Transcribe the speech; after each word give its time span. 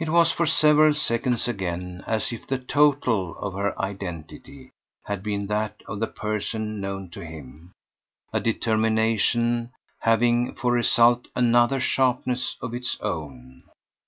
It 0.00 0.08
was 0.08 0.32
for 0.32 0.46
several 0.46 0.94
seconds 0.96 1.46
again 1.46 2.02
as 2.08 2.32
if 2.32 2.44
the 2.48 2.58
TOTAL 2.58 3.38
of 3.38 3.54
her 3.54 3.80
identity 3.80 4.72
had 5.04 5.22
been 5.22 5.46
that 5.46 5.80
of 5.86 6.00
the 6.00 6.08
person 6.08 6.80
known 6.80 7.08
to 7.10 7.24
him 7.24 7.70
a 8.32 8.40
determination 8.40 9.70
having 10.00 10.56
for 10.56 10.72
result 10.72 11.28
another 11.36 11.78
sharpness 11.78 12.56
of 12.60 12.74
its 12.74 12.98
own. 13.00 13.62